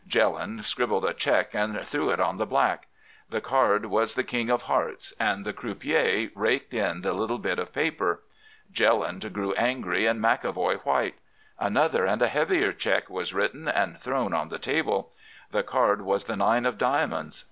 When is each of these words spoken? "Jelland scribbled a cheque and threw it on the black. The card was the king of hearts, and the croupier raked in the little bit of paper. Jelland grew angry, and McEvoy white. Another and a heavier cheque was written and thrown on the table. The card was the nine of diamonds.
"Jelland 0.07 0.65
scribbled 0.65 1.05
a 1.05 1.13
cheque 1.13 1.53
and 1.53 1.79
threw 1.87 2.09
it 2.09 2.19
on 2.19 2.37
the 2.37 2.45
black. 2.47 2.87
The 3.29 3.39
card 3.39 3.85
was 3.85 4.15
the 4.15 4.23
king 4.23 4.49
of 4.49 4.63
hearts, 4.63 5.13
and 5.19 5.45
the 5.45 5.53
croupier 5.53 6.31
raked 6.33 6.73
in 6.73 7.01
the 7.01 7.13
little 7.13 7.37
bit 7.37 7.59
of 7.59 7.71
paper. 7.71 8.23
Jelland 8.73 9.31
grew 9.31 9.53
angry, 9.53 10.07
and 10.07 10.19
McEvoy 10.19 10.79
white. 10.81 11.19
Another 11.59 12.03
and 12.07 12.19
a 12.23 12.29
heavier 12.29 12.73
cheque 12.73 13.11
was 13.11 13.31
written 13.31 13.67
and 13.67 13.95
thrown 13.95 14.33
on 14.33 14.49
the 14.49 14.57
table. 14.57 15.11
The 15.51 15.61
card 15.61 16.01
was 16.01 16.23
the 16.25 16.35
nine 16.35 16.65
of 16.65 16.79
diamonds. 16.79 17.39